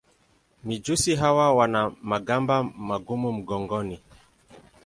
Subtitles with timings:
[0.63, 3.99] Mijusi hawa wana magamba magumu mgongoni.